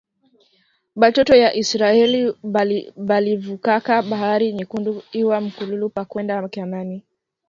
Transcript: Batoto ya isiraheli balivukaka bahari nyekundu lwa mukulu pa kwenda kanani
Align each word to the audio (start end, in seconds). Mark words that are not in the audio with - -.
Batoto 0.95 1.35
ya 1.35 1.53
isiraheli 1.61 2.33
balivukaka 3.05 3.93
bahari 4.09 4.47
nyekundu 4.55 4.91
lwa 5.21 5.37
mukulu 5.45 5.85
pa 5.95 6.03
kwenda 6.09 6.35
kanani 6.53 6.97